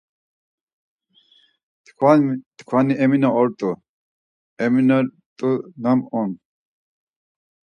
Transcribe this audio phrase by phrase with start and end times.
[2.57, 3.69] T̆ǩvani Emine ort̆u,
[4.63, 6.29] Emine rt̆uyi nam on!